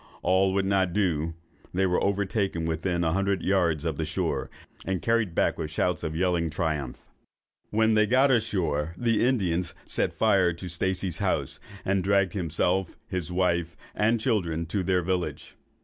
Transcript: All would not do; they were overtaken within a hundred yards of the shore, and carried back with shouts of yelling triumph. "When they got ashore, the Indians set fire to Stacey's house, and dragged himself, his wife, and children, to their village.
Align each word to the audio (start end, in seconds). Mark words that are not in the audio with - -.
All 0.23 0.51
would 0.55 0.65
not 0.65 0.93
do; 0.93 1.35
they 1.75 1.85
were 1.85 2.03
overtaken 2.03 2.65
within 2.65 3.03
a 3.03 3.13
hundred 3.13 3.43
yards 3.43 3.85
of 3.85 3.97
the 3.97 4.03
shore, 4.03 4.49
and 4.83 4.99
carried 4.99 5.35
back 5.35 5.59
with 5.59 5.69
shouts 5.69 6.01
of 6.03 6.15
yelling 6.15 6.49
triumph. 6.49 6.99
"When 7.69 7.93
they 7.93 8.07
got 8.07 8.31
ashore, 8.31 8.95
the 8.97 9.23
Indians 9.23 9.75
set 9.85 10.11
fire 10.11 10.53
to 10.53 10.67
Stacey's 10.67 11.19
house, 11.19 11.59
and 11.85 12.03
dragged 12.03 12.33
himself, 12.33 12.97
his 13.09 13.31
wife, 13.31 13.77
and 13.93 14.19
children, 14.19 14.65
to 14.73 14.81
their 14.81 15.03
village. 15.03 15.55